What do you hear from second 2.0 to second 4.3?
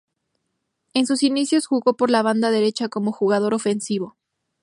la banda derecha como jugador ofensivo.